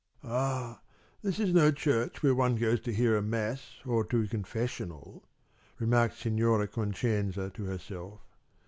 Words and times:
"Ah, 0.23 0.81
this 1.21 1.39
is 1.39 1.53
no 1.53 1.71
church 1.71 2.23
where 2.23 2.33
one 2.33 2.55
goes 2.55 2.79
to 2.79 2.91
hear 2.91 3.15
a 3.15 3.21
mass 3.21 3.75
or 3.85 4.03
to 4.05 4.25
confessional," 4.25 5.21
remarked 5.77 6.15
Signora 6.17 6.67
Concenza 6.67 7.51
to 7.51 7.65
herself. 7.65 8.19